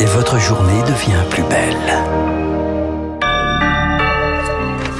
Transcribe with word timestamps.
Et 0.00 0.04
votre 0.06 0.38
journée 0.38 0.82
devient 0.82 1.22
plus 1.30 1.42
belle. 1.44 2.04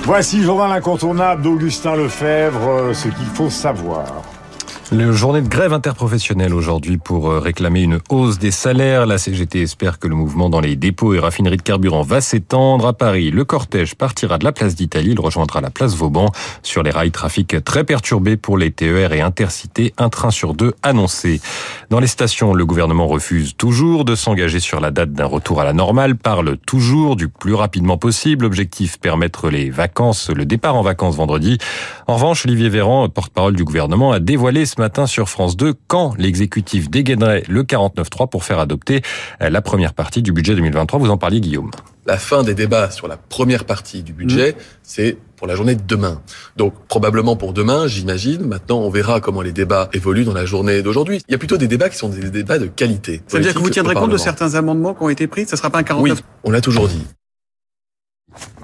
Voici 0.04 0.38
le 0.38 0.44
journal 0.44 0.70
incontournable 0.70 1.42
d'Augustin 1.42 1.96
Lefebvre, 1.96 2.68
euh, 2.68 2.94
ce 2.94 3.08
qu'il 3.08 3.26
faut 3.26 3.50
savoir. 3.50 4.04
Le 4.92 5.12
journée 5.12 5.40
de 5.40 5.48
grève 5.48 5.72
interprofessionnelle 5.72 6.52
aujourd'hui 6.52 6.98
pour 6.98 7.30
euh, 7.30 7.38
réclamer 7.38 7.80
une 7.82 8.00
hausse 8.10 8.38
des 8.38 8.50
salaires. 8.50 9.06
La 9.06 9.16
CGT 9.16 9.62
espère 9.62 9.98
que 9.98 10.06
le 10.06 10.14
mouvement 10.14 10.50
dans 10.50 10.60
les 10.60 10.76
dépôts 10.76 11.14
et 11.14 11.18
raffineries 11.18 11.56
de 11.56 11.62
carburant 11.62 12.02
va 12.02 12.20
s'étendre. 12.20 12.86
À 12.86 12.92
Paris, 12.92 13.30
le 13.30 13.44
cortège 13.44 13.94
partira 13.94 14.36
de 14.36 14.44
la 14.44 14.52
place 14.52 14.74
d'Italie. 14.74 15.12
Il 15.12 15.20
rejoindra 15.20 15.62
la 15.62 15.70
place 15.70 15.96
Vauban. 15.96 16.30
Sur 16.62 16.82
les 16.82 16.90
rails, 16.90 17.10
trafic 17.12 17.64
très 17.64 17.82
perturbé 17.84 18.36
pour 18.36 18.58
les 18.58 18.70
TER 18.72 19.14
et 19.14 19.22
Intercités. 19.22 19.94
Un 19.96 20.10
train 20.10 20.30
sur 20.30 20.52
deux 20.52 20.74
annoncé. 20.82 21.40
Dans 21.88 21.98
les 21.98 22.06
stations, 22.06 22.52
le 22.52 22.66
gouvernement 22.66 23.06
refuse 23.06 23.56
toujours 23.56 24.04
de 24.04 24.14
s'engager 24.14 24.60
sur 24.60 24.80
la 24.80 24.90
date 24.90 25.12
d'un 25.12 25.26
retour 25.26 25.62
à 25.62 25.64
la 25.64 25.72
normale. 25.72 26.14
Parle 26.14 26.58
toujours 26.58 27.16
du 27.16 27.28
plus 27.28 27.54
rapidement 27.54 27.96
possible. 27.96 28.44
Objectif, 28.44 29.00
permettre 29.00 29.48
les 29.48 29.70
vacances, 29.70 30.28
le 30.28 30.44
départ 30.44 30.76
en 30.76 30.82
vacances 30.82 31.16
vendredi. 31.16 31.56
En 32.06 32.16
revanche, 32.16 32.44
Olivier 32.44 32.68
Véran, 32.68 33.08
porte-parole 33.08 33.56
du 33.56 33.64
gouvernement, 33.64 34.12
a 34.12 34.20
dévoilé 34.20 34.66
ce 34.74 34.80
matin 34.80 35.06
sur 35.06 35.28
France 35.28 35.56
2 35.56 35.74
quand 35.86 36.14
l'exécutif 36.18 36.90
dégainerait 36.90 37.44
le 37.48 37.62
49.3 37.62 38.28
pour 38.28 38.44
faire 38.44 38.58
adopter 38.58 39.02
la 39.40 39.62
première 39.62 39.94
partie 39.94 40.22
du 40.22 40.32
budget 40.32 40.54
2023. 40.54 40.98
Vous 40.98 41.10
en 41.10 41.16
parliez, 41.16 41.40
Guillaume. 41.40 41.70
La 42.06 42.18
fin 42.18 42.42
des 42.42 42.54
débats 42.54 42.90
sur 42.90 43.08
la 43.08 43.16
première 43.16 43.64
partie 43.64 44.02
du 44.02 44.12
budget, 44.12 44.52
mmh. 44.52 44.54
c'est 44.82 45.16
pour 45.36 45.46
la 45.46 45.54
journée 45.54 45.74
de 45.74 45.82
demain. 45.86 46.20
Donc 46.56 46.74
probablement 46.88 47.36
pour 47.36 47.52
demain, 47.52 47.86
j'imagine. 47.86 48.46
Maintenant, 48.46 48.80
on 48.80 48.90
verra 48.90 49.20
comment 49.20 49.42
les 49.42 49.52
débats 49.52 49.88
évoluent 49.92 50.24
dans 50.24 50.34
la 50.34 50.44
journée 50.44 50.82
d'aujourd'hui. 50.82 51.22
Il 51.28 51.32
y 51.32 51.34
a 51.34 51.38
plutôt 51.38 51.56
des 51.56 51.68
débats 51.68 51.88
qui 51.88 51.96
sont 51.96 52.08
des 52.08 52.30
débats 52.30 52.58
de 52.58 52.66
qualité. 52.66 53.22
Ça 53.28 53.38
veut 53.38 53.44
dire 53.44 53.54
que 53.54 53.60
vous 53.60 53.70
tiendrez 53.70 53.94
compte 53.94 54.10
de 54.10 54.16
certains 54.16 54.54
amendements 54.54 54.94
qui 54.94 55.02
ont 55.02 55.08
été 55.08 55.26
pris? 55.26 55.46
Ça 55.46 55.52
ne 55.52 55.58
sera 55.58 55.70
pas 55.70 55.78
un 55.78 55.84
49 55.84 56.18
Oui, 56.18 56.24
on 56.42 56.50
l'a 56.50 56.60
toujours 56.60 56.88
dit. 56.88 57.06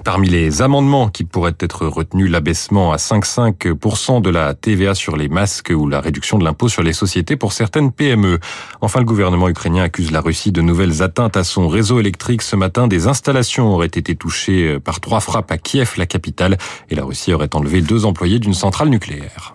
Parmi 0.03 0.29
les 0.29 0.63
amendements 0.63 1.09
qui 1.09 1.23
pourraient 1.23 1.55
être 1.59 1.85
retenus, 1.85 2.29
l'abaissement 2.29 2.91
à 2.91 2.95
5,5% 2.95 4.21
de 4.21 4.29
la 4.31 4.55
TVA 4.55 4.95
sur 4.95 5.15
les 5.15 5.29
masques 5.29 5.71
ou 5.75 5.87
la 5.87 6.01
réduction 6.01 6.39
de 6.39 6.43
l'impôt 6.43 6.69
sur 6.69 6.81
les 6.81 6.93
sociétés 6.93 7.35
pour 7.35 7.53
certaines 7.53 7.91
PME. 7.91 8.39
Enfin, 8.81 8.99
le 8.99 9.05
gouvernement 9.05 9.47
ukrainien 9.47 9.83
accuse 9.83 10.11
la 10.11 10.21
Russie 10.21 10.51
de 10.51 10.61
nouvelles 10.61 11.03
atteintes 11.03 11.37
à 11.37 11.43
son 11.43 11.67
réseau 11.67 11.99
électrique. 11.99 12.41
Ce 12.41 12.55
matin, 12.55 12.87
des 12.87 13.07
installations 13.07 13.71
auraient 13.71 13.85
été 13.85 14.15
touchées 14.15 14.79
par 14.79 15.01
trois 15.01 15.19
frappes 15.19 15.51
à 15.51 15.57
Kiev, 15.57 15.93
la 15.97 16.07
capitale, 16.07 16.57
et 16.89 16.95
la 16.95 17.03
Russie 17.03 17.33
aurait 17.33 17.55
enlevé 17.55 17.81
deux 17.81 18.05
employés 18.05 18.39
d'une 18.39 18.55
centrale 18.55 18.89
nucléaire. 18.89 19.53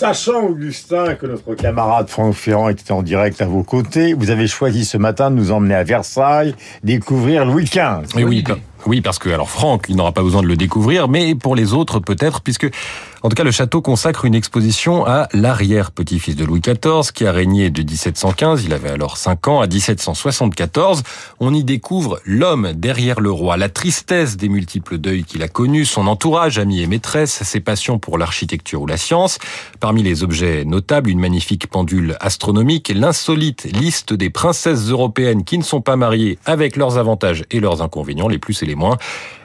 Sachant, 0.00 0.46
Augustin, 0.46 1.14
que 1.14 1.26
notre 1.26 1.54
camarade 1.54 2.08
Franck 2.08 2.32
Ferrand 2.32 2.70
était 2.70 2.90
en 2.90 3.02
direct 3.02 3.42
à 3.42 3.44
vos 3.44 3.62
côtés, 3.62 4.14
vous 4.14 4.30
avez 4.30 4.46
choisi 4.46 4.86
ce 4.86 4.96
matin 4.96 5.30
de 5.30 5.36
nous 5.36 5.52
emmener 5.52 5.74
à 5.74 5.84
Versailles, 5.84 6.54
découvrir 6.82 7.44
Louis 7.44 7.66
XV. 7.66 8.06
Oui, 8.16 8.24
oui, 8.24 8.44
oui, 8.86 9.00
parce 9.00 9.18
que 9.18 9.28
alors 9.28 9.50
Franck, 9.50 9.86
il 9.88 9.96
n'aura 9.96 10.12
pas 10.12 10.22
besoin 10.22 10.42
de 10.42 10.46
le 10.46 10.56
découvrir, 10.56 11.08
mais 11.08 11.34
pour 11.34 11.54
les 11.54 11.72
autres 11.72 12.00
peut-être, 12.00 12.40
puisque 12.40 12.68
en 13.22 13.28
tout 13.28 13.34
cas 13.34 13.44
le 13.44 13.50
château 13.50 13.82
consacre 13.82 14.24
une 14.24 14.34
exposition 14.34 15.04
à 15.06 15.28
l'arrière-petit-fils 15.34 16.36
de 16.36 16.44
Louis 16.44 16.60
XIV, 16.60 17.12
qui 17.12 17.26
a 17.26 17.32
régné 17.32 17.68
de 17.68 17.82
1715, 17.82 18.64
il 18.64 18.72
avait 18.72 18.88
alors 18.88 19.18
5 19.18 19.48
ans, 19.48 19.60
à 19.60 19.66
1774. 19.66 21.02
On 21.40 21.52
y 21.52 21.62
découvre 21.62 22.20
l'homme 22.24 22.72
derrière 22.74 23.20
le 23.20 23.30
roi, 23.30 23.56
la 23.58 23.68
tristesse 23.68 24.36
des 24.36 24.48
multiples 24.48 24.96
deuils 24.96 25.24
qu'il 25.24 25.42
a 25.42 25.48
connus, 25.48 25.84
son 25.84 26.06
entourage, 26.06 26.58
amis 26.58 26.80
et 26.80 26.86
maîtresses, 26.86 27.42
ses 27.42 27.60
passions 27.60 27.98
pour 27.98 28.16
l'architecture 28.16 28.80
ou 28.80 28.86
la 28.86 28.96
science. 28.96 29.38
Parmi 29.80 30.02
les 30.02 30.22
objets 30.22 30.64
notables, 30.64 31.10
une 31.10 31.20
magnifique 31.20 31.66
pendule 31.66 32.16
astronomique, 32.20 32.90
l'insolite 32.94 33.64
liste 33.64 34.14
des 34.14 34.30
princesses 34.30 34.88
européennes 34.88 35.44
qui 35.44 35.58
ne 35.58 35.62
sont 35.62 35.82
pas 35.82 35.96
mariées 35.96 36.38
avec 36.46 36.76
leurs 36.76 36.96
avantages 36.96 37.44
et 37.50 37.60
leurs 37.60 37.82
inconvénients, 37.82 38.28
les 38.28 38.38
plus 38.38 38.62
et 38.62 38.66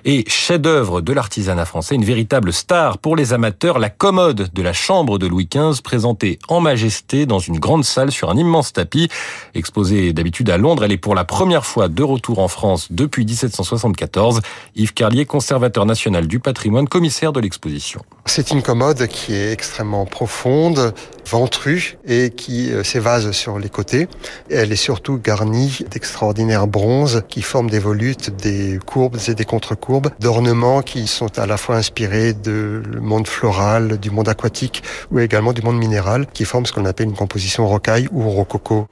Et 0.07 0.23
chef-d'œuvre 0.27 1.01
de 1.01 1.13
l'artisanat 1.13 1.65
français, 1.65 1.95
une 1.95 2.05
véritable 2.05 2.53
star 2.53 2.99
pour 2.99 3.15
les 3.15 3.33
amateurs, 3.33 3.79
la 3.79 3.89
commode 3.89 4.49
de 4.53 4.61
la 4.61 4.73
chambre 4.73 5.17
de 5.17 5.25
Louis 5.25 5.49
XV 5.51 5.81
présentée 5.81 6.37
en 6.47 6.59
majesté 6.59 7.25
dans 7.25 7.39
une 7.39 7.59
grande 7.59 7.83
salle 7.83 8.11
sur 8.11 8.29
un 8.29 8.37
immense 8.37 8.71
tapis. 8.71 9.09
Exposée 9.55 10.13
d'habitude 10.13 10.49
à 10.51 10.57
Londres, 10.57 10.83
elle 10.85 10.91
est 10.91 10.97
pour 10.97 11.15
la 11.15 11.23
première 11.23 11.65
fois 11.65 11.87
de 11.87 12.03
retour 12.03 12.39
en 12.39 12.47
France 12.47 12.87
depuis 12.91 13.25
1774. 13.25 14.41
Yves 14.75 14.93
Carlier, 14.93 15.25
conservateur 15.25 15.85
national 15.85 16.27
du 16.27 16.39
patrimoine, 16.39 16.87
commissaire 16.87 17.33
de 17.33 17.39
l'exposition. 17.39 18.01
C'est 18.27 18.51
une 18.51 18.63
commode 18.63 19.07
qui 19.07 19.33
est 19.33 19.51
extrêmement 19.51 20.05
profonde, 20.05 20.93
ventrue 21.29 21.97
et 22.05 22.31
qui 22.31 22.71
s'évase 22.83 23.31
sur 23.31 23.59
les 23.59 23.69
côtés. 23.69 24.07
Elle 24.49 24.71
est 24.71 24.75
surtout 24.75 25.19
garnie 25.23 25.79
d'extraordinaires 25.89 26.67
bronzes 26.67 27.23
qui 27.29 27.41
forment 27.41 27.69
des 27.69 27.79
volutes, 27.79 28.35
des 28.35 28.79
courbes 28.83 29.17
et 29.27 29.35
des 29.35 29.45
contre-courbes 29.45 30.09
d'ornements 30.19 30.81
qui 30.81 31.07
sont 31.07 31.37
à 31.37 31.45
la 31.45 31.55
fois 31.55 31.75
inspirés 31.77 32.33
du 32.33 32.81
monde 32.99 33.27
floral, 33.27 33.99
du 33.99 34.09
monde 34.09 34.27
aquatique 34.27 34.83
ou 35.11 35.19
également 35.19 35.53
du 35.53 35.61
monde 35.61 35.77
minéral, 35.77 36.25
qui 36.33 36.45
forment 36.45 36.65
ce 36.65 36.73
qu'on 36.73 36.85
appelle 36.85 37.07
une 37.07 37.15
composition 37.15 37.67
rocaille 37.67 38.09
ou 38.11 38.27
rococo. 38.29 38.87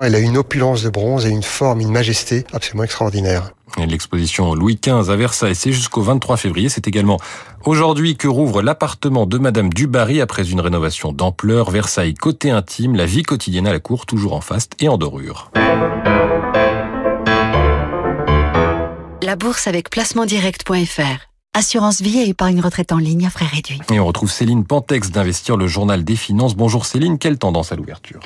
Elle 0.00 0.14
a 0.14 0.20
une 0.20 0.38
opulence 0.38 0.82
de 0.82 0.90
bronze 0.90 1.26
et 1.26 1.30
une 1.30 1.42
forme, 1.42 1.80
une 1.80 1.92
majesté 1.92 2.44
absolument 2.52 2.84
extraordinaire. 2.84 3.50
L'exposition 3.78 4.54
Louis 4.54 4.78
XV 4.82 5.10
à 5.10 5.16
Versailles, 5.16 5.54
c'est 5.54 5.72
jusqu'au 5.72 6.00
23 6.00 6.36
février. 6.36 6.68
C'est 6.68 6.88
également 6.88 7.18
aujourd'hui 7.64 8.16
que 8.16 8.28
rouvre 8.28 8.62
l'appartement 8.62 9.26
de 9.26 9.38
Madame 9.38 9.72
Dubarry 9.72 10.20
après 10.20 10.50
une 10.50 10.60
rénovation 10.60 11.12
d'ampleur. 11.12 11.70
Versailles 11.70 12.14
côté 12.14 12.50
intime, 12.50 12.94
la 12.94 13.06
vie 13.06 13.22
quotidienne 13.22 13.66
à 13.66 13.72
la 13.72 13.80
cour, 13.80 14.06
toujours 14.06 14.32
en 14.32 14.40
faste 14.40 14.72
et 14.80 14.88
en 14.88 14.96
dorure. 14.96 15.50
La 19.22 19.36
bourse 19.36 19.66
avec 19.66 19.90
placementdirect.fr. 19.90 21.26
Assurance 21.52 22.00
vie 22.00 22.18
et 22.20 22.28
épargne 22.28 22.60
retraite 22.60 22.92
en 22.92 22.98
ligne 22.98 23.26
à 23.26 23.30
frais 23.30 23.46
réduits. 23.46 23.80
Et 23.90 23.98
on 23.98 24.06
retrouve 24.06 24.30
Céline 24.30 24.64
Pantex 24.64 25.10
d'Investir, 25.10 25.56
le 25.56 25.66
journal 25.66 26.04
des 26.04 26.16
finances. 26.16 26.54
Bonjour 26.54 26.86
Céline, 26.86 27.18
quelle 27.18 27.38
tendance 27.38 27.72
à 27.72 27.76
l'ouverture? 27.76 28.20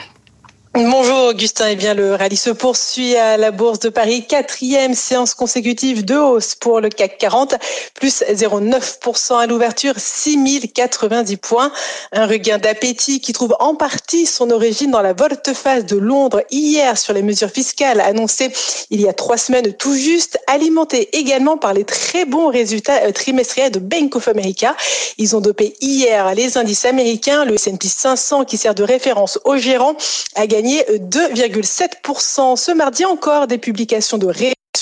Bonjour 0.72 1.30
Augustin, 1.30 1.66
eh 1.70 1.74
bien 1.74 1.94
le 1.94 2.14
rallye 2.14 2.36
se 2.36 2.50
poursuit 2.50 3.16
à 3.16 3.36
la 3.36 3.50
Bourse 3.50 3.80
de 3.80 3.88
Paris, 3.88 4.24
quatrième 4.28 4.94
séance 4.94 5.34
consécutive 5.34 6.04
de 6.04 6.14
hausse 6.14 6.54
pour 6.54 6.80
le 6.80 6.88
CAC 6.88 7.18
40, 7.18 7.56
plus 7.94 8.22
0,9% 8.22 9.36
à 9.36 9.46
l'ouverture, 9.48 9.94
6090 9.96 11.36
points. 11.38 11.72
Un 12.12 12.24
regain 12.24 12.58
d'appétit 12.58 13.20
qui 13.20 13.32
trouve 13.32 13.56
en 13.58 13.74
partie 13.74 14.26
son 14.26 14.52
origine 14.52 14.92
dans 14.92 15.02
la 15.02 15.12
volte-face 15.12 15.86
de 15.86 15.96
Londres 15.96 16.42
hier 16.52 16.96
sur 16.96 17.14
les 17.14 17.22
mesures 17.22 17.50
fiscales 17.50 18.00
annoncées 18.00 18.52
il 18.90 19.00
y 19.00 19.08
a 19.08 19.12
trois 19.12 19.38
semaines 19.38 19.72
tout 19.72 19.94
juste, 19.94 20.38
alimentées 20.46 21.16
également 21.18 21.56
par 21.56 21.74
les 21.74 21.84
très 21.84 22.24
bons 22.24 22.46
résultats 22.46 23.10
trimestriels 23.12 23.72
de 23.72 23.80
Bank 23.80 24.14
of 24.14 24.28
America. 24.28 24.76
Ils 25.18 25.34
ont 25.34 25.40
dopé 25.40 25.74
hier 25.80 26.32
les 26.36 26.58
indices 26.58 26.84
américains, 26.84 27.44
le 27.44 27.54
S&P 27.54 27.88
500 27.88 28.44
qui 28.44 28.56
sert 28.56 28.76
de 28.76 28.84
référence 28.84 29.40
aux 29.44 29.56
gérants 29.56 29.96
a 30.36 30.46
gagné 30.46 30.60
2,7%. 30.78 32.56
Ce 32.56 32.70
mardi 32.72 33.04
encore, 33.04 33.46
des 33.46 33.58
publications 33.58 34.18
de 34.18 34.26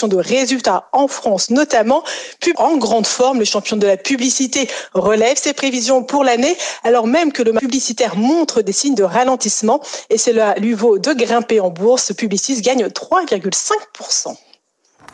de 0.06 0.16
résultats 0.16 0.88
en 0.93 1.09
France 1.09 1.50
notamment. 1.50 2.04
En 2.56 2.76
grande 2.76 3.06
forme, 3.06 3.41
le 3.41 3.44
champion 3.44 3.76
de 3.76 3.87
la 3.87 3.97
publicité 3.97 4.69
relève 4.94 5.37
ses 5.37 5.54
prévisions 5.54 6.04
pour 6.04 6.22
l'année, 6.22 6.56
alors 6.84 7.09
même 7.09 7.32
que 7.32 7.43
le 7.43 7.53
publicitaire 7.54 8.16
montre 8.16 8.62
des 8.62 8.72
signes 8.72 8.94
de 8.94 9.03
ralentissement 9.03 9.81
et 10.10 10.19
cela 10.19 10.54
lui 10.59 10.75
vaut 10.75 10.99
de 10.99 11.12
grimper 11.12 11.59
en 11.59 11.71
bourse. 11.71 12.12
Publicis 12.12 12.60
gagne 12.60 12.87
3,5%. 12.87 14.37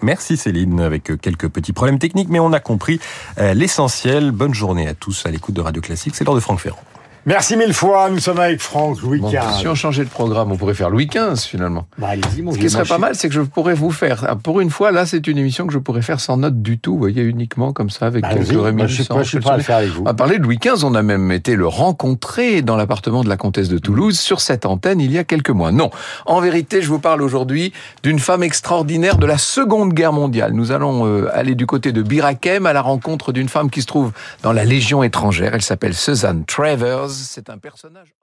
Merci 0.03 0.37
Céline, 0.37 0.81
avec 0.81 1.05
quelques 1.21 1.49
petits 1.49 1.73
problèmes 1.73 1.99
techniques, 1.99 2.29
mais 2.29 2.41
on 2.41 2.53
a 2.53 2.61
compris 2.61 3.01
l'essentiel. 3.39 4.33
Bonne 4.33 4.53
journée 4.53 4.87
à 4.89 4.95
tous 4.95 5.25
à 5.25 5.31
l'écoute 5.31 5.55
de 5.55 5.63
Radio 5.63 5.81
Classique. 5.81 6.15
C'est 6.15 6.25
l'heure 6.25 6.35
de 6.35 6.41
Franck 6.41 6.61
Ferrand. 6.61 6.83
Merci 7.27 7.57
mille 7.57 7.73
fois. 7.73 8.11
Nous 8.11 8.19
sommes 8.19 8.39
avec 8.39 8.61
Franck 8.61 9.01
Louis 9.01 9.19
XV. 9.21 9.39
Si 9.59 9.67
on 9.67 9.75
changeait 9.75 10.05
de 10.05 10.11
programme, 10.11 10.53
on 10.53 10.57
pourrait 10.57 10.75
faire 10.75 10.91
Louis 10.91 11.07
XV 11.07 11.37
finalement. 11.39 11.87
Bah, 11.97 12.09
allez-y, 12.11 12.43
mon 12.43 12.53
Ce 12.53 12.59
qui 12.59 12.69
serait 12.69 12.85
pas 12.85 12.99
mal, 12.99 13.15
c'est 13.15 13.29
que 13.29 13.35
je 13.35 13.41
pourrais 13.41 13.73
vous 13.73 13.91
faire. 13.91 14.27
ah, 14.29 14.37
Pour 14.37 14.61
une 14.61 14.69
fois, 14.69 14.93
là, 14.93 15.07
c'est 15.07 15.27
une 15.27 15.39
émission 15.39 15.67
que 15.67 15.73
je 15.73 15.79
pourrais 15.79 16.03
faire 16.03 16.21
sans 16.21 16.37
note 16.37 16.61
du 16.61 16.79
tout. 16.79 16.93
Vous 16.93 16.99
voyez, 16.99 17.23
uniquement 17.23 17.73
comme 17.73 17.89
ça, 17.89 18.07
avec 18.07 18.23
Bah, 18.23 18.29
quelques 18.35 18.41
je 18.43 18.95
suis 18.95 19.05
pas- 19.05 19.23
je 19.23 19.29
suis 19.29 19.41
prêt 19.41 19.55
à 19.55 19.57
le 19.57 19.63
faire 19.63 19.77
avec 19.79 19.91
vous. 19.91 20.05
Va 20.05 20.13
parler 20.13 20.39
de 20.39 20.43
Louis 20.43 20.59
XV. 20.59 20.85
On 20.85 20.95
a 20.95 21.03
même 21.03 21.33
été 21.33 21.57
le 21.57 21.67
rencontrer 21.67 22.61
dans 22.61 22.77
l'appartement 22.77 23.25
de 23.25 23.29
la 23.31 23.39
comtesse 23.39 23.71
de 23.71 23.79
Toulouse 23.79 24.19
sur 24.19 24.43
cette 24.43 24.67
antenne 24.67 25.01
il 25.01 25.11
y 25.11 25.17
a 25.17 25.25
quelques 25.25 25.49
mois. 25.51 25.73
Non. 25.73 25.91
En 26.27 26.41
vérité, 26.41 26.83
je 26.83 26.89
vous 26.89 26.99
parle 26.99 27.23
aujourd'hui 27.23 27.73
d'une 28.03 28.19
femme 28.19 28.43
extraordinaire 28.43 29.17
de 29.17 29.25
la 29.25 29.39
Seconde 29.39 29.95
Guerre 29.95 30.13
mondiale. 30.13 30.53
Nous 30.53 30.73
allons 30.73 31.07
euh, 31.07 31.31
aller 31.33 31.55
du 31.55 31.65
côté 31.65 31.91
de 31.93 32.03
Birakem 32.03 32.67
à 32.67 32.75
la 32.75 32.83
rencontre 32.83 33.33
d'une 33.33 33.49
femme 33.49 33.71
qui 33.71 33.81
se 33.81 33.87
trouve 33.87 34.13
dans 34.43 34.53
la 34.53 34.65
Légion 34.67 35.03
étrangère. 35.03 35.55
Elle 35.55 35.63
s'appelle 35.63 35.95
Suzanne 35.95 36.45
Travers. 36.45 37.14
C'est 37.23 37.51
un 37.51 37.59
personnage 37.59 38.15